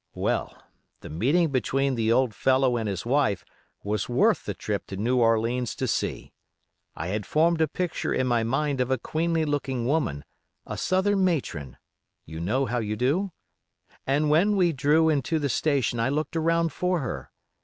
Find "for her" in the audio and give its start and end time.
16.73-17.29